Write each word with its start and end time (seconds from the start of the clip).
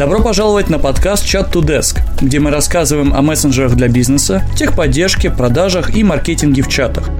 Добро 0.00 0.22
пожаловать 0.22 0.70
на 0.70 0.78
подкаст 0.78 1.26
Chat 1.26 1.52
to 1.52 1.60
Desk, 1.60 2.00
где 2.22 2.40
мы 2.40 2.50
рассказываем 2.50 3.12
о 3.12 3.20
мессенджерах 3.20 3.74
для 3.74 3.86
бизнеса, 3.86 4.42
техподдержке, 4.56 5.28
продажах 5.30 5.94
и 5.94 6.02
маркетинге 6.02 6.62
в 6.62 6.68
чатах. 6.68 7.10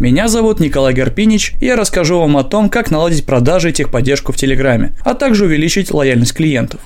Меня 0.00 0.26
зовут 0.26 0.58
Николай 0.58 0.92
Гарпинич, 0.92 1.54
и 1.60 1.66
я 1.66 1.76
расскажу 1.76 2.18
вам 2.18 2.36
о 2.36 2.42
том, 2.42 2.68
как 2.68 2.90
наладить 2.90 3.24
продажи 3.24 3.70
и 3.70 3.72
техподдержку 3.72 4.32
в 4.32 4.36
Телеграме, 4.36 4.92
а 5.04 5.14
также 5.14 5.44
увеличить 5.44 5.92
лояльность 5.92 6.34
клиентов. 6.34 6.80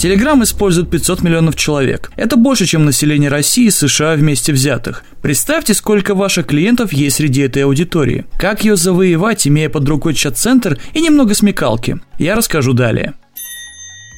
Телеграм 0.00 0.42
использует 0.42 0.88
500 0.88 1.20
миллионов 1.20 1.56
человек. 1.56 2.10
Это 2.16 2.36
больше, 2.36 2.64
чем 2.64 2.86
население 2.86 3.28
России 3.28 3.66
и 3.66 3.70
США 3.70 4.14
вместе 4.14 4.50
взятых. 4.50 5.04
Представьте, 5.20 5.74
сколько 5.74 6.14
ваших 6.14 6.46
клиентов 6.46 6.94
есть 6.94 7.16
среди 7.16 7.42
этой 7.42 7.64
аудитории. 7.64 8.24
Как 8.38 8.64
ее 8.64 8.76
завоевать, 8.76 9.46
имея 9.46 9.68
под 9.68 9.86
рукой 9.86 10.14
чат-центр 10.14 10.78
и 10.94 11.02
немного 11.02 11.34
смекалки? 11.34 12.00
Я 12.18 12.34
расскажу 12.34 12.72
далее. 12.72 13.12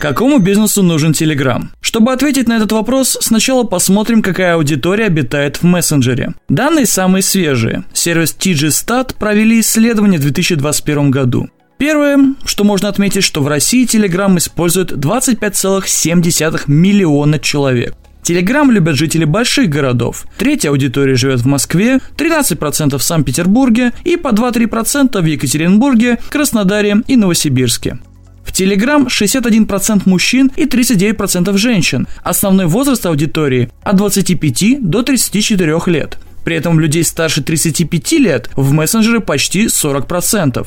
Какому 0.00 0.38
бизнесу 0.38 0.84
нужен 0.84 1.10
Telegram? 1.10 1.64
Чтобы 1.80 2.12
ответить 2.12 2.46
на 2.46 2.58
этот 2.58 2.70
вопрос, 2.70 3.18
сначала 3.20 3.64
посмотрим, 3.64 4.22
какая 4.22 4.54
аудитория 4.54 5.06
обитает 5.06 5.56
в 5.56 5.64
мессенджере. 5.64 6.34
Данные 6.48 6.86
самые 6.86 7.22
свежие. 7.22 7.82
Сервис 7.92 8.36
TGStat 8.38 9.16
провели 9.18 9.58
исследование 9.58 10.20
в 10.20 10.22
2021 10.22 11.10
году. 11.10 11.48
Первое, 11.82 12.36
что 12.44 12.62
можно 12.62 12.88
отметить, 12.88 13.24
что 13.24 13.42
в 13.42 13.48
России 13.48 13.84
Telegram 13.84 14.38
использует 14.38 14.92
25,7 14.92 16.62
миллиона 16.68 17.40
человек. 17.40 17.96
Телеграм 18.22 18.70
любят 18.70 18.94
жители 18.94 19.24
больших 19.24 19.68
городов. 19.68 20.26
Третья 20.38 20.70
аудитория 20.70 21.16
живет 21.16 21.40
в 21.40 21.46
Москве, 21.46 21.98
13% 22.16 22.96
в 22.96 23.02
Санкт-Петербурге 23.02 23.90
и 24.04 24.16
по 24.16 24.28
2-3% 24.28 25.20
в 25.20 25.24
Екатеринбурге, 25.24 26.20
Краснодаре 26.30 27.02
и 27.08 27.16
Новосибирске. 27.16 27.98
В 28.44 28.52
Телеграм 28.52 29.08
61% 29.08 30.02
мужчин 30.04 30.52
и 30.54 30.66
39% 30.66 31.56
женщин. 31.56 32.06
Основной 32.22 32.66
возраст 32.66 33.04
аудитории 33.06 33.72
от 33.82 33.96
25 33.96 34.88
до 34.88 35.02
34 35.02 35.80
лет. 35.86 36.16
При 36.44 36.54
этом 36.54 36.78
людей 36.78 37.02
старше 37.02 37.42
35 37.42 38.12
лет 38.20 38.50
в 38.54 38.70
мессенджеры 38.70 39.18
почти 39.18 39.66
40%. 39.66 40.64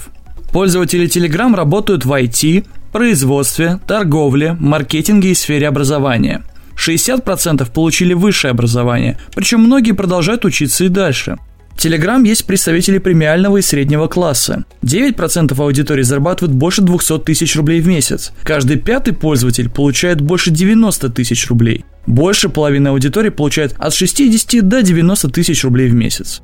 Пользователи 0.55 1.05
Telegram 1.05 1.53
работают 1.53 2.05
в 2.05 2.13
IT, 2.13 2.65
производстве, 2.93 3.81
торговле, 3.85 4.53
маркетинге 4.57 5.31
и 5.31 5.33
сфере 5.33 5.67
образования. 5.67 6.45
60% 6.77 7.69
получили 7.73 8.13
высшее 8.13 8.51
образование, 8.51 9.19
причем 9.35 9.59
многие 9.59 9.91
продолжают 9.91 10.45
учиться 10.45 10.85
и 10.85 10.87
дальше. 10.87 11.35
Telegram 11.75 12.25
есть 12.25 12.45
представители 12.45 12.99
премиального 12.99 13.57
и 13.57 13.61
среднего 13.61 14.07
класса. 14.07 14.63
9% 14.81 15.61
аудитории 15.61 16.03
зарабатывают 16.03 16.55
больше 16.55 16.81
200 16.83 17.19
тысяч 17.25 17.53
рублей 17.57 17.81
в 17.81 17.87
месяц. 17.87 18.31
Каждый 18.43 18.77
пятый 18.79 19.13
пользователь 19.13 19.69
получает 19.69 20.21
больше 20.21 20.51
90 20.51 21.09
тысяч 21.09 21.49
рублей. 21.49 21.83
Больше 22.07 22.47
половины 22.47 22.87
аудитории 22.87 23.27
получает 23.27 23.75
от 23.77 23.93
60 23.93 24.65
до 24.65 24.81
90 24.81 25.27
тысяч 25.31 25.65
рублей 25.65 25.89
в 25.89 25.95
месяц. 25.95 26.41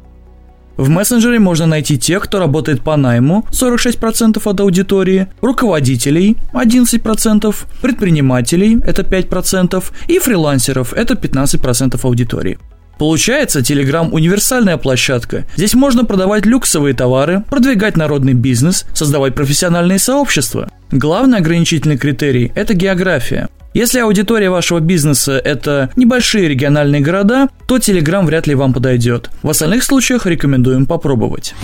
В 0.78 0.90
мессенджере 0.90 1.40
можно 1.40 1.66
найти 1.66 1.98
тех, 1.98 2.24
кто 2.24 2.40
работает 2.40 2.82
по 2.82 2.96
найму, 2.98 3.46
46% 3.52 4.42
от 4.44 4.60
аудитории, 4.60 5.28
руководителей, 5.42 6.38
11%, 6.54 7.56
предпринимателей, 7.82 8.80
это 8.86 9.04
5%, 9.04 9.84
и 10.08 10.20
фрилансеров, 10.20 10.94
это 10.94 11.14
15% 11.14 12.00
аудитории. 12.04 12.58
Получается, 12.98 13.62
Telegram 13.62 14.12
универсальная 14.12 14.78
площадка. 14.78 15.46
Здесь 15.56 15.74
можно 15.74 16.06
продавать 16.06 16.46
люксовые 16.46 16.94
товары, 16.94 17.44
продвигать 17.50 17.98
народный 17.98 18.34
бизнес, 18.34 18.86
создавать 18.94 19.34
профессиональные 19.34 19.98
сообщества. 19.98 20.70
Главный 20.92 21.40
ограничительный 21.40 21.98
критерий– 21.98 22.52
это 22.56 22.76
география. 22.76 23.50
Если 23.74 24.00
аудитория 24.00 24.50
вашего 24.50 24.82
бизнеса– 24.82 25.40
это 25.46 25.92
небольшие 25.96 26.50
региональные 26.50 27.00
города, 27.00 27.48
то 27.68 27.78
Telegram 27.78 28.26
вряд 28.26 28.46
ли 28.46 28.54
вам 28.54 28.74
подойдет. 28.74 29.30
В 29.44 29.50
остальных 29.50 29.86
случаях 29.86 30.26
рекомендуем 30.26 30.86
попробовать. 30.86 31.56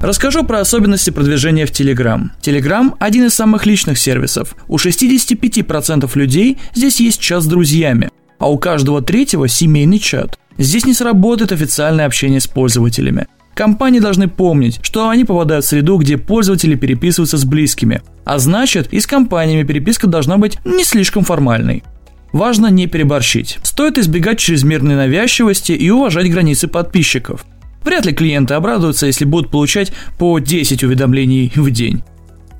Расскажу 0.00 0.42
про 0.42 0.58
особенности 0.58 1.10
продвижения 1.10 1.64
в 1.64 1.70
Telegram. 1.70 2.24
Telegram– 2.42 2.94
один 2.98 3.26
из 3.26 3.34
самых 3.34 3.66
личных 3.66 3.98
сервисов. 3.98 4.56
У 4.66 4.78
65% 4.78 6.10
людей 6.16 6.58
здесь 6.74 6.98
есть 6.98 7.20
чат 7.20 7.44
с 7.44 7.46
друзьями, 7.46 8.10
а 8.40 8.50
у 8.50 8.58
каждого 8.58 9.00
третьего– 9.00 9.46
семейный 9.48 10.00
чат. 10.00 10.40
Здесь 10.58 10.86
не 10.86 10.92
сработает 10.92 11.52
официальное 11.52 12.06
общение 12.06 12.40
с 12.40 12.48
пользователями. 12.48 13.28
Компании 13.54 14.00
должны 14.00 14.28
помнить, 14.28 14.80
что 14.82 15.08
они 15.08 15.24
попадают 15.24 15.64
в 15.64 15.68
среду, 15.68 15.96
где 15.96 16.18
пользователи 16.18 16.74
переписываются 16.74 17.38
с 17.38 17.44
близкими, 17.44 18.02
а 18.24 18.38
значит 18.38 18.92
и 18.92 18.98
с 18.98 19.06
компаниями 19.06 19.66
переписка 19.66 20.08
должна 20.08 20.38
быть 20.38 20.58
не 20.64 20.84
слишком 20.84 21.22
формальной. 21.22 21.84
Важно 22.32 22.66
не 22.66 22.88
переборщить. 22.88 23.60
Стоит 23.62 23.96
избегать 23.96 24.40
чрезмерной 24.40 24.96
навязчивости 24.96 25.70
и 25.70 25.88
уважать 25.88 26.30
границы 26.32 26.66
подписчиков. 26.66 27.46
Вряд 27.84 28.06
ли 28.06 28.12
клиенты 28.12 28.54
обрадуются, 28.54 29.06
если 29.06 29.24
будут 29.24 29.52
получать 29.52 29.92
по 30.18 30.40
10 30.40 30.82
уведомлений 30.82 31.52
в 31.54 31.70
день. 31.70 32.02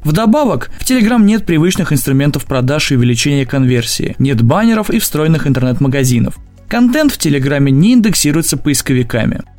Вдобавок, 0.05 0.71
в 0.79 0.89
Telegram 0.89 1.21
нет 1.21 1.45
привычных 1.45 1.93
инструментов 1.93 2.45
продаж 2.45 2.93
и 2.93 2.97
увеличения 2.97 3.47
конверсии, 3.47 4.15
нет 4.19 4.43
баннеров 4.43 4.91
и 4.91 5.01
встроенных 5.01 5.49
интернет-магазинов. 5.49 6.37
Контент 6.69 7.11
в 7.11 7.19
Телеграме 7.19 7.73
не 7.73 7.95
индексируется 7.95 8.57
поисковиками– 8.57 9.43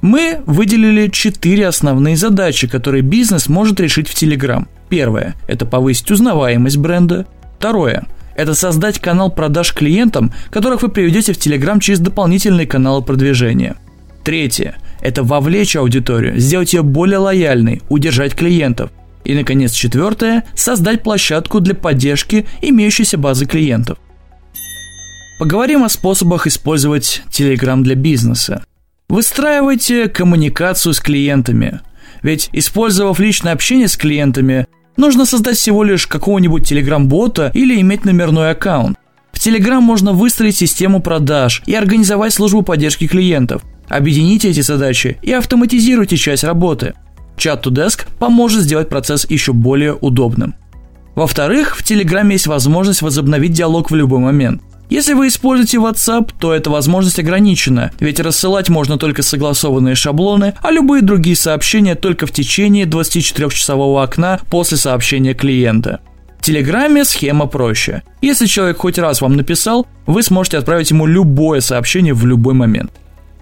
мы 0.00 0.40
выделили 0.46 1.08
четыре 1.08 1.66
основные 1.66 2.16
задачи, 2.16 2.68
которые 2.68 3.02
бизнес 3.02 3.48
может 3.48 3.80
решить 3.80 4.08
в 4.08 4.14
Telegram. 4.14 4.66
Первое– 4.88 5.34
это 5.48 5.66
повысить 5.66 6.10
узнаваемость 6.10 6.76
бренда. 6.76 7.26
Второе– 7.58 8.06
это 8.36 8.54
создать 8.54 9.00
канал 9.00 9.30
продаж 9.30 9.74
клиентам, 9.74 10.32
которых 10.50 10.82
вы 10.82 10.88
приведете 10.88 11.32
в 11.32 11.38
Telegram 11.38 11.80
через 11.80 11.98
дополнительные 11.98 12.66
каналы 12.66 13.02
продвижения. 13.02 13.76
Третье– 14.24 14.76
это 15.00 15.22
вовлечь 15.22 15.76
аудиторию, 15.76 16.38
сделать 16.38 16.72
ее 16.72 16.82
более 16.82 17.18
лояльной, 17.18 17.82
удержать 17.88 18.34
клиентов. 18.34 18.90
И, 19.24 19.34
наконец, 19.34 19.72
четвертое– 19.72 20.44
создать 20.54 21.02
площадку 21.02 21.60
для 21.60 21.74
поддержки 21.74 22.46
имеющейся 22.62 23.18
базы 23.18 23.46
клиентов. 23.46 23.98
Поговорим 25.38 25.84
о 25.84 25.88
способах 25.88 26.46
использовать 26.46 27.22
Telegram 27.30 27.80
для 27.82 27.94
бизнеса. 27.94 28.64
Выстраивайте 29.08 30.08
коммуникацию 30.08 30.92
с 30.92 31.00
клиентами. 31.00 31.80
Ведь, 32.22 32.50
использовав 32.52 33.18
личное 33.18 33.54
общение 33.54 33.88
с 33.88 33.96
клиентами, 33.96 34.66
нужно 34.98 35.24
создать 35.24 35.56
всего 35.56 35.82
лишь 35.82 36.06
какого-нибудь 36.06 36.68
телеграм-бота 36.68 37.50
или 37.54 37.80
иметь 37.80 38.04
номерной 38.04 38.50
аккаунт. 38.50 38.98
В 39.32 39.38
Telegram 39.38 39.80
можно 39.80 40.12
выстроить 40.12 40.56
систему 40.56 41.00
продаж 41.00 41.62
и 41.64 41.74
организовать 41.74 42.34
службу 42.34 42.62
поддержки 42.62 43.06
клиентов. 43.06 43.62
Объедините 43.88 44.50
эти 44.50 44.60
задачи 44.60 45.18
и 45.22 45.32
автоматизируйте 45.32 46.18
часть 46.18 46.44
работы. 46.44 46.92
Chat 47.38 47.62
to 47.62 47.70
Desk 47.70 48.06
поможет 48.18 48.62
сделать 48.62 48.90
процесс 48.90 49.24
еще 49.30 49.54
более 49.54 49.94
удобным. 49.94 50.54
Во-вторых, 51.14 51.78
в 51.78 51.82
Telegram 51.82 52.30
есть 52.30 52.46
возможность 52.46 53.00
возобновить 53.00 53.52
диалог 53.52 53.90
в 53.90 53.94
любой 53.94 54.18
момент. 54.18 54.60
Если 54.90 55.12
вы 55.12 55.28
используете 55.28 55.76
WhatsApp, 55.76 56.32
то 56.40 56.54
эта 56.54 56.70
возможность 56.70 57.18
ограничена, 57.18 57.92
ведь 58.00 58.20
рассылать 58.20 58.70
можно 58.70 58.96
только 58.96 59.22
согласованные 59.22 59.94
шаблоны, 59.94 60.54
а 60.62 60.70
любые 60.70 61.02
другие 61.02 61.36
сообщения 61.36 61.94
только 61.94 62.26
в 62.26 62.32
течение 62.32 62.86
24-часового 62.86 64.02
окна 64.02 64.40
после 64.50 64.78
сообщения 64.78 65.34
клиента. 65.34 66.00
В 66.38 66.44
Телеграме 66.44 67.04
схема 67.04 67.46
проще. 67.46 68.02
Если 68.22 68.46
человек 68.46 68.78
хоть 68.78 68.98
раз 68.98 69.20
вам 69.20 69.36
написал, 69.36 69.86
вы 70.06 70.22
сможете 70.22 70.56
отправить 70.56 70.90
ему 70.90 71.04
любое 71.04 71.60
сообщение 71.60 72.14
в 72.14 72.24
любой 72.24 72.54
момент. 72.54 72.90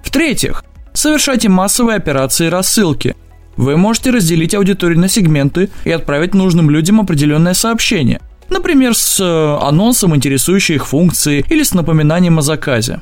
В-третьих, 0.03 0.65
совершайте 0.95 1.49
массовые 1.49 1.97
операции 1.97 2.49
рассылки. 2.49 3.15
Вы 3.56 3.76
можете 3.76 4.11
разделить 4.11 4.55
аудиторию 4.55 4.99
на 4.99 5.09
сегменты 5.09 5.70
и 5.85 5.93
отправить 5.93 6.35
нужным 6.35 6.70
людям 6.70 7.00
определенное 7.00 7.55
сообщение– 7.55 8.20
Например, 8.50 8.94
с 8.94 9.20
э, 9.20 9.66
анонсом 9.66 10.14
интересующей 10.14 10.76
их 10.76 10.87
функции 10.87 11.44
или 11.48 11.62
с 11.62 11.75
напоминанием 11.75 12.38
о 12.38 12.43
заказе. 12.43 13.00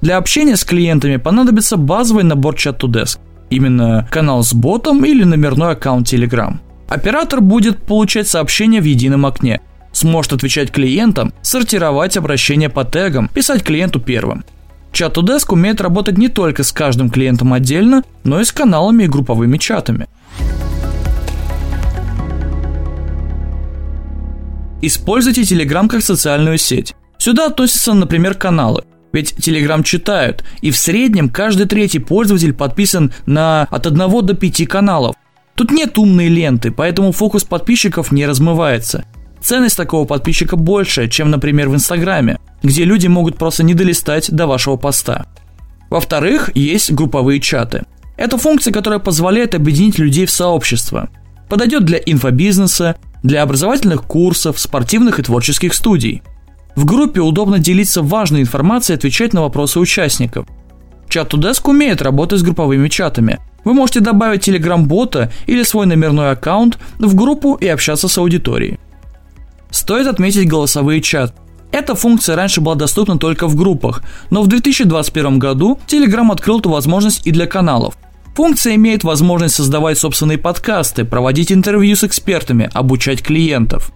Для 0.00 0.16
общения 0.16 0.56
с 0.56 0.64
клиентами 0.64 1.16
понадобится 1.16 1.76
базовый 1.76 2.24
набор 2.24 2.54
Chat2Desk. 2.54 3.18
Именно 3.50 4.08
канал 4.10 4.42
с 4.42 4.52
ботом 4.52 5.04
или 5.04 5.24
номерной 5.24 5.72
аккаунт 5.72 6.12
Telegram. 6.12 6.56
Оператор 6.88 7.40
будет 7.40 7.78
получать 7.84 8.28
сообщения 8.28 8.80
в 8.80 8.84
едином 8.84 9.26
окне, 9.26 9.60
сможет 9.92 10.34
отвечать 10.34 10.70
клиентам, 10.70 11.32
сортировать 11.42 12.16
обращения 12.16 12.68
по 12.68 12.84
тегам, 12.84 13.28
писать 13.28 13.62
клиенту 13.62 14.00
первым. 14.00 14.44
Chat2Desk 14.92 15.52
умеет 15.52 15.80
работать 15.80 16.16
не 16.16 16.28
только 16.28 16.62
с 16.62 16.72
каждым 16.72 17.10
клиентом 17.10 17.52
отдельно, 17.52 18.02
но 18.24 18.40
и 18.40 18.44
с 18.44 18.52
каналами 18.52 19.04
и 19.04 19.08
групповыми 19.08 19.58
чатами. 19.58 20.08
Используйте 24.82 25.42
Telegram 25.42 25.88
как 25.88 26.02
социальную 26.02 26.58
сеть. 26.58 26.94
Сюда 27.18 27.46
относятся, 27.46 27.94
например, 27.94 28.34
каналы 28.34 28.84
Ведь 29.12 29.32
Telegram 29.32 29.82
читают, 29.82 30.44
и 30.60 30.70
в 30.70 30.76
среднем 30.76 31.30
каждый 31.30 31.66
третий 31.66 31.98
пользователь 31.98 32.52
подписан 32.52 33.12
на 33.24 33.66
от 33.70 33.86
1 33.86 34.26
до 34.26 34.34
5 34.34 34.68
каналов. 34.68 35.16
Тут 35.54 35.70
нет 35.70 35.96
умной 35.96 36.28
ленты, 36.28 36.70
поэтому 36.70 37.12
фокус 37.12 37.44
подписчиков 37.44 38.12
не 38.12 38.26
размывается. 38.26 39.06
Ценность 39.40 39.76
такого 39.76 40.04
подписчика 40.04 40.56
больше, 40.56 41.08
чем, 41.08 41.30
например, 41.30 41.70
в 41.70 41.74
Инстаграме, 41.74 42.38
где 42.62 42.84
люди 42.84 43.06
могут 43.06 43.38
просто 43.38 43.62
не 43.62 43.72
долистать 43.72 44.30
до 44.30 44.46
вашего 44.46 44.76
поста. 44.76 45.26
Во-вторых, 45.88 46.50
есть 46.54 46.92
групповые 46.92 47.40
чаты. 47.40 47.84
Это 48.16 48.36
функция, 48.36 48.72
которая 48.72 48.98
позволяет 48.98 49.54
объединить 49.54 49.98
людей 49.98 50.26
в 50.26 50.30
сообщество. 50.30 51.08
Подойдет 51.48 51.84
для 51.84 51.98
инфобизнеса, 51.98 52.96
для 53.22 53.42
образовательных 53.42 54.04
курсов, 54.04 54.58
спортивных 54.58 55.18
и 55.18 55.22
творческих 55.22 55.74
студий. 55.74 56.22
В 56.74 56.84
группе 56.84 57.20
удобно 57.20 57.58
делиться 57.58 58.02
важной 58.02 58.42
информацией 58.42 58.96
и 58.96 58.98
отвечать 58.98 59.32
на 59.32 59.42
вопросы 59.42 59.80
участников. 59.80 60.46
Чат 61.08 61.30
Тудеск 61.30 61.66
умеет 61.68 62.02
работать 62.02 62.40
с 62.40 62.42
групповыми 62.42 62.88
чатами. 62.88 63.38
Вы 63.64 63.74
можете 63.74 64.00
добавить 64.00 64.42
телеграм-бота 64.42 65.32
или 65.46 65.62
свой 65.62 65.86
номерной 65.86 66.32
аккаунт 66.32 66.78
в 66.98 67.14
группу 67.14 67.54
и 67.54 67.66
общаться 67.66 68.08
с 68.08 68.18
аудиторией. 68.18 68.78
Стоит 69.70 70.06
отметить 70.06 70.48
голосовые 70.48 71.00
чаты. 71.00 71.34
Эта 71.72 71.94
функция 71.94 72.36
раньше 72.36 72.60
была 72.60 72.74
доступна 72.74 73.18
только 73.18 73.48
в 73.48 73.56
группах, 73.56 74.02
но 74.30 74.42
в 74.42 74.46
2021 74.46 75.38
году 75.38 75.78
Telegram 75.86 76.30
открыл 76.32 76.60
эту 76.60 76.70
возможность 76.70 77.26
и 77.26 77.32
для 77.32 77.46
каналов. 77.46 77.96
Функция 78.36 78.74
имеет 78.74 79.02
возможность 79.02 79.54
создавать 79.54 79.96
собственные 79.96 80.36
подкасты, 80.36 81.06
проводить 81.06 81.50
интервью 81.50 81.96
с 81.96 82.04
экспертами, 82.04 82.68
обучать 82.74 83.22
клиентов. 83.22 83.92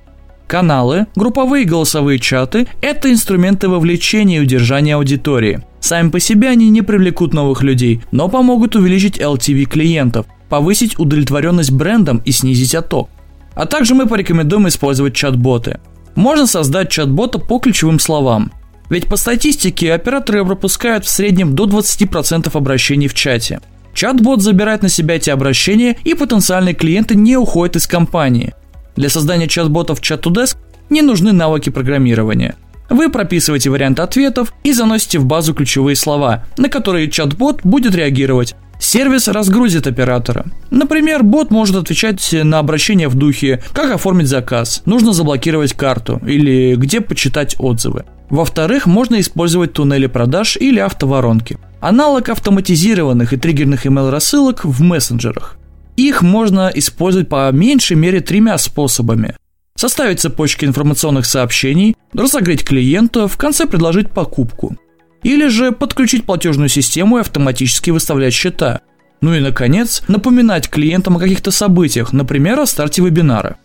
Каналы, 0.46 1.08
групповые 1.14 1.66
голосовые 1.66 2.18
чаты– 2.18 2.66
это 2.80 3.12
инструменты 3.12 3.68
вовлечения 3.68 4.38
и 4.38 4.40
удержания 4.40 4.94
аудитории. 4.94 5.62
Сами 5.80 6.08
по 6.08 6.20
себе 6.20 6.48
они 6.48 6.70
не 6.70 6.80
привлекут 6.80 7.34
новых 7.34 7.62
людей, 7.62 8.02
но 8.12 8.30
помогут 8.30 8.76
увеличить 8.76 9.18
LTV 9.18 9.66
клиентов, 9.66 10.24
повысить 10.48 10.98
удовлетворенность 10.98 11.72
брендом 11.72 12.22
и 12.24 12.32
снизить 12.32 12.74
отток. 12.74 13.10
А 13.54 13.66
также 13.66 13.94
мы 13.94 14.06
порекомендуем 14.06 14.68
использовать 14.68 15.14
чат-боты. 15.14 15.80
Можно 16.14 16.46
создать 16.46 16.88
чат-бота 16.88 17.38
по 17.38 17.58
ключевым 17.58 17.98
словам. 17.98 18.52
Ведь 18.88 19.06
по 19.06 19.16
статистике 19.16 19.92
операторы 19.92 20.46
пропускают 20.46 21.04
в 21.04 21.10
среднем 21.10 21.54
до 21.54 21.66
20% 21.66 22.50
обращений 22.56 23.06
в 23.06 23.12
чате. 23.12 23.60
Чат-бот 23.94 24.42
забирает 24.42 24.82
на 24.82 24.88
себя 24.88 25.16
эти 25.16 25.30
обращения, 25.30 25.96
и 26.04 26.14
потенциальные 26.14 26.74
клиенты 26.74 27.14
не 27.14 27.36
уходят 27.36 27.76
из 27.76 27.86
компании. 27.86 28.54
Для 28.96 29.08
создания 29.08 29.48
чат-ботов 29.48 30.00
в 30.00 30.02
Chat2Desk 30.02 30.56
не 30.90 31.02
нужны 31.02 31.32
навыки 31.32 31.70
программирования. 31.70 32.56
Вы 32.88 33.08
прописываете 33.08 33.70
вариант 33.70 34.00
ответов 34.00 34.52
и 34.64 34.72
заносите 34.72 35.18
в 35.18 35.24
базу 35.24 35.54
ключевые 35.54 35.94
слова, 35.94 36.44
на 36.56 36.68
которые 36.68 37.08
чат-бот 37.08 37.60
будет 37.62 37.94
реагировать. 37.94 38.56
Сервис 38.80 39.28
разгрузит 39.28 39.86
оператора. 39.86 40.46
Например, 40.70 41.22
бот 41.22 41.50
может 41.50 41.76
отвечать 41.76 42.30
на 42.32 42.58
обращения 42.58 43.08
в 43.08 43.14
духе 43.14 43.62
«Как 43.72 43.92
оформить 43.92 44.26
заказ?», 44.26 44.82
«Нужно 44.86 45.12
заблокировать 45.12 45.74
карту» 45.74 46.20
или 46.26 46.74
«Где 46.76 47.00
почитать 47.00 47.56
отзывы?». 47.58 48.06
Во-вторых, 48.30 48.86
можно 48.86 49.20
использовать 49.20 49.74
туннели 49.74 50.06
продаж 50.06 50.56
или 50.56 50.80
автоворонки. 50.80 51.58
Аналог 51.80 52.28
автоматизированных 52.28 53.32
и 53.32 53.36
триггерных 53.36 53.86
email-рассылок 53.86 54.64
в 54.64 54.82
мессенджерах. 54.82 55.56
Их 55.96 56.22
можно 56.22 56.70
использовать 56.74 57.28
по 57.28 57.50
меньшей 57.52 57.96
мере 57.96 58.20
тремя 58.20 58.58
способами. 58.58 59.36
Составить 59.76 60.20
цепочки 60.20 60.64
информационных 60.64 61.26
сообщений, 61.26 61.96
разогреть 62.12 62.64
клиента, 62.64 63.28
в 63.28 63.36
конце 63.36 63.66
предложить 63.66 64.10
покупку– 64.10 64.76
или 65.22 65.48
же 65.48 65.72
подключить 65.72 66.24
платежную 66.24 66.68
систему 66.68 67.18
и 67.18 67.20
автоматически 67.20 67.90
выставлять 67.90 68.32
счета. 68.32 68.80
Ну 69.20 69.34
и, 69.34 69.40
наконец, 69.40 70.02
напоминать 70.08 70.70
клиентам 70.70 71.16
о 71.16 71.20
каких-то 71.20 71.50
событиях, 71.50 72.12
например, 72.12 72.58
о 72.58 72.66
старте 72.66 73.02
вебинара. 73.02 73.56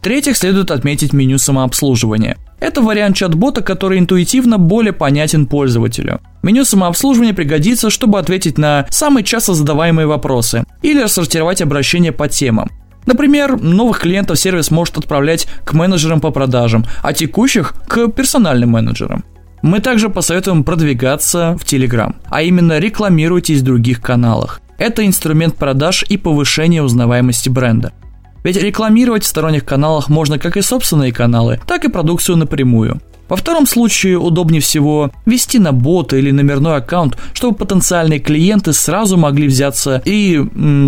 третьих, 0.00 0.36
следует 0.36 0.70
отметить 0.70 1.12
меню 1.12 1.38
самообслуживания. 1.38 2.38
Это 2.62 2.80
вариант 2.80 3.16
чат-бота, 3.16 3.60
который 3.60 3.98
интуитивно 3.98 4.56
более 4.56 4.92
понятен 4.92 5.46
пользователю. 5.46 6.20
Меню 6.44 6.64
самообслуживания 6.64 7.34
пригодится, 7.34 7.90
чтобы 7.90 8.20
ответить 8.20 8.56
на 8.56 8.86
самые 8.88 9.24
часто 9.24 9.54
задаваемые 9.54 10.06
вопросы 10.06 10.62
или 10.80 11.02
рассортировать 11.02 11.60
обращения 11.60 12.12
по 12.12 12.28
темам. 12.28 12.70
Например, 13.04 13.60
новых 13.60 13.98
клиентов 13.98 14.38
сервис 14.38 14.70
может 14.70 14.96
отправлять 14.96 15.48
к 15.64 15.72
менеджерам 15.72 16.20
по 16.20 16.30
продажам, 16.30 16.86
а 17.02 17.12
текущих– 17.12 17.74
к 17.88 18.06
персональным 18.06 18.70
менеджерам. 18.70 19.24
Мы 19.62 19.80
также 19.80 20.08
посоветуем 20.08 20.62
продвигаться 20.62 21.58
в 21.60 21.64
Telegram, 21.64 22.14
а 22.30 22.42
именно 22.42 22.78
рекламируйтесь 22.78 23.58
в 23.58 23.64
других 23.64 24.00
каналах. 24.00 24.60
Это 24.78 25.04
инструмент 25.04 25.56
продаж 25.56 26.04
и 26.08 26.16
повышения 26.16 26.84
узнаваемости 26.84 27.48
бренда. 27.48 27.92
Ведь 28.42 28.56
рекламировать 28.56 29.24
в 29.24 29.26
сторонних 29.26 29.64
каналах 29.64 30.08
можно 30.08 30.38
как 30.38 30.56
и 30.56 30.62
собственные 30.62 31.12
каналы, 31.12 31.60
так 31.66 31.84
и 31.84 31.88
продукцию 31.88 32.36
напрямую. 32.36 33.00
Во 33.28 33.36
втором 33.36 33.66
случае 33.66 34.18
удобнее 34.18 34.60
всего 34.60 35.10
вести 35.24 35.58
на 35.58 35.72
бота 35.72 36.16
или 36.16 36.30
номерной 36.30 36.76
аккаунт, 36.76 37.16
чтобы 37.32 37.56
потенциальные 37.56 38.18
клиенты 38.18 38.72
сразу 38.72 39.16
могли 39.16 39.46
взяться 39.46 40.02
и, 40.04 40.40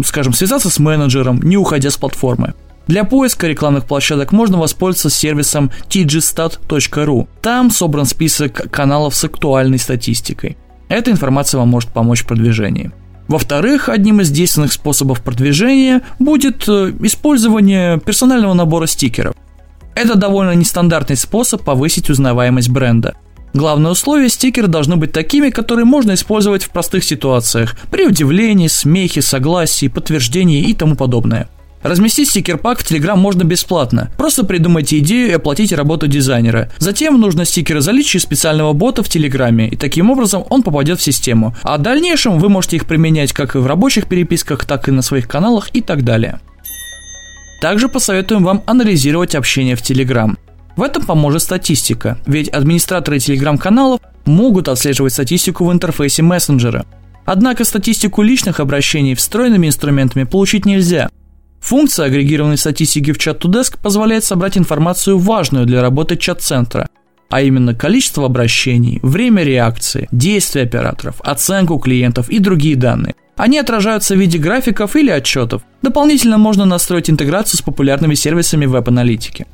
скажем, 0.05 0.35
связаться 0.35 0.69
с 0.69 0.79
менеджером, 0.79 1.41
не 1.43 1.57
уходя 1.57 1.91
с 1.91 1.97
платформы. 1.97 2.55
Для 2.87 3.05
поиска 3.05 3.47
рекламных 3.47 3.87
площадок 3.87 4.33
можно 4.33 4.59
воспользоваться 4.59 5.09
сервисом 5.09 5.71
tgstat.ru. 5.89 7.29
Там 7.41 7.71
собран 7.71 8.05
список 8.05 8.71
каналов 8.71 9.15
с 9.15 9.25
актуальной 9.25 9.79
статистикой. 9.79 10.59
Эта 10.91 11.11
информация 11.11 11.61
вам 11.61 11.69
может 11.69 11.91
помочь 11.91 12.25
в 12.25 12.27
продвижении. 12.27 12.93
Во-вторых, 13.29 13.89
одним 13.89 14.21
из 14.21 14.31
действенных 14.31 14.73
способов 14.73 15.23
продвижения 15.23 16.03
будет 16.19 16.69
э, 16.69 16.93
использование 17.01 17.99
персонального 17.99 18.53
набора 18.53 18.87
стикеров. 18.87 19.35
Это 19.95 20.17
довольно 20.17 20.55
нестандартный 20.55 21.17
способ 21.17 21.63
повысить 21.63 22.11
узнаваемость 22.11 22.69
бренда. 22.69 23.15
Главное 23.55 23.93
условие– 23.93 24.29
стикеры 24.31 24.67
должны 24.67 24.97
быть 24.97 25.13
такими, 25.13 25.51
которые 25.51 25.85
можно 25.85 26.15
использовать 26.15 26.65
в 26.65 26.71
простых 26.71 27.05
ситуациях, 27.05 27.77
при 27.91 28.05
удивлении, 28.05 28.67
смехе, 28.67 29.23
согласии, 29.23 29.87
подтверждении 29.87 30.61
и 30.61 30.75
тому 30.75 30.97
подобное. 30.97 31.49
Разместить 31.85 32.31
стикер-пак 32.31 32.79
в 32.79 32.91
Telegram 32.91 33.15
можно 33.15 33.45
бесплатно. 33.45 34.11
Просто 34.17 34.43
придумайте 34.43 35.01
идею 35.01 35.29
и 35.29 35.33
оплатите 35.33 35.77
работу 35.77 36.07
дизайнера. 36.07 36.73
Затем 36.79 37.21
нужно 37.21 37.45
стикеры 37.45 37.83
залить 37.83 38.07
через 38.07 38.23
специального 38.23 38.73
бота 38.73 39.03
в 39.03 39.09
Телеграме, 39.11 39.69
и 39.69 39.77
таким 39.77 40.11
образом 40.11 40.45
он 40.49 40.63
попадет 40.63 40.99
в 40.99 41.03
систему. 41.03 41.55
А 41.63 41.77
в 41.77 41.83
дальнейшем 41.83 42.39
вы 42.39 42.49
можете 42.49 42.77
их 42.77 42.87
применять 42.87 43.35
как 43.35 43.55
и 43.55 43.59
в 43.59 43.67
рабочих 43.67 44.07
переписках, 44.07 44.65
так 44.65 44.89
и 44.89 44.93
на 44.93 45.03
своих 45.03 45.29
каналах 45.29 45.69
и 45.75 45.83
так 45.83 46.05
далее. 46.05 46.41
Также 47.61 47.91
посоветуем 47.91 48.45
вам 48.45 48.63
анализировать 48.65 49.35
общение 49.35 49.77
в 49.77 49.83
Telegram. 49.83 50.39
В 50.77 50.83
этом 50.83 51.05
поможет 51.05 51.43
статистика, 51.43 52.17
ведь 52.25 52.49
администраторы 52.49 53.19
телеграм-каналов 53.19 54.01
могут 54.25 54.69
отслеживать 54.69 55.13
статистику 55.13 55.67
в 55.67 55.73
интерфейсе 55.73 56.23
мессенджера. 56.23 56.87
Однако 57.27 57.65
статистику 57.65 58.23
личных 58.23 58.59
обращений 58.59 59.15
встроенными 59.15 59.67
инструментами 59.67 60.25
получить 60.25 60.65
нельзя– 60.65 61.11
Функция 61.65 62.05
агрегированной 62.05 62.59
статистики 62.59 63.11
в 63.11 63.17
Chat2Desk 63.17 63.79
позволяет 63.83 64.23
собрать 64.23 64.59
информацию 64.59 65.17
важную 65.17 65.65
для 65.65 65.81
работы 65.81 66.19
чат-центра, 66.19 66.91
а 67.31 67.41
именно 67.41 67.75
количество 67.75 68.27
обращений, 68.27 69.01
время 69.03 69.45
реакции, 69.45 70.07
действия 70.13 70.65
операторов, 70.65 71.23
оценку 71.23 71.79
клиентов 71.79 72.29
и 72.29 72.39
другие 72.39 72.77
данные. 72.77 73.15
Они 73.37 73.59
отражаются 73.59 74.15
в 74.15 74.19
виде 74.19 74.37
графиков 74.37 74.95
или 74.95 75.09
отчетов. 75.09 75.63
Дополнительно 75.81 76.37
можно 76.37 76.67
настроить 76.67 77.09
интеграцию 77.09 77.57
с 77.57 77.63
популярными 77.63 78.15
сервисами 78.15 78.67
веб-аналитики 78.67 79.47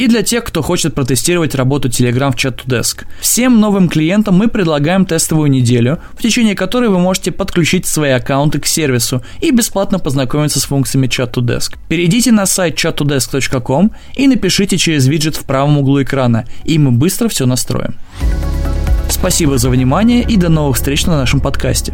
и 0.00 0.06
для 0.06 0.22
тех, 0.22 0.44
кто 0.44 0.62
хочет 0.62 0.94
протестировать 0.94 1.54
работу 1.54 1.88
Telegram 1.88 2.32
в 2.32 2.34
Chat2Desk. 2.34 3.04
Всем 3.20 3.60
новым 3.60 3.90
клиентам 3.90 4.34
мы 4.34 4.48
предлагаем 4.48 5.04
тестовую 5.04 5.50
неделю, 5.50 5.98
в 6.16 6.22
течение 6.22 6.54
которой 6.54 6.88
вы 6.88 6.98
можете 6.98 7.32
подключить 7.32 7.86
свои 7.86 8.12
аккаунты 8.12 8.60
к 8.60 8.66
сервису 8.66 9.22
и 9.42 9.50
бесплатно 9.50 9.98
познакомиться 9.98 10.58
с 10.58 10.64
функциями 10.64 11.06
Chat2Desk. 11.06 11.76
Перейдите 11.90 12.32
на 12.32 12.46
сайт 12.46 12.82
chat2desk.com 12.82 13.90
и 14.16 14.26
напишите 14.26 14.78
через 14.78 15.06
виджет 15.06 15.36
в 15.36 15.44
правом 15.44 15.76
углу 15.76 16.02
экрана, 16.02 16.46
и 16.64 16.78
мы 16.78 16.92
быстро 16.92 17.28
все 17.28 17.44
настроим. 17.44 17.94
Спасибо 19.10 19.58
за 19.58 19.68
внимание 19.68 20.22
и 20.22 20.38
до 20.38 20.48
новых 20.48 20.76
встреч 20.76 21.04
на 21.04 21.18
нашем 21.18 21.40
подкасте. 21.40 21.92